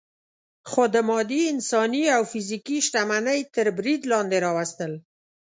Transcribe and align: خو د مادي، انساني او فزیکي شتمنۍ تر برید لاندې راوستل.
خو 0.69 0.83
د 0.93 0.95
مادي، 1.09 1.41
انساني 1.53 2.03
او 2.15 2.21
فزیکي 2.31 2.77
شتمنۍ 2.87 3.39
تر 3.55 3.67
برید 3.77 4.01
لاندې 4.11 4.37
راوستل. 4.45 4.91